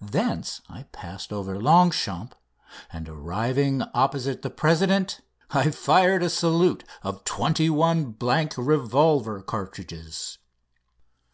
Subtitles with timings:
[0.00, 2.34] Thence I passed over Longchamps,
[2.90, 10.38] and arriving opposite the president I fired a salute of twenty one blank revolver cartridges.